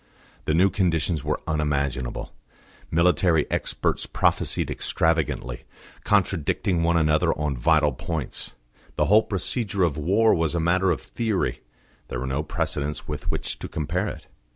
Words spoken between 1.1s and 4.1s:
were unimaginable. Military experts